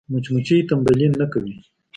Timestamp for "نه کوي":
1.19-1.53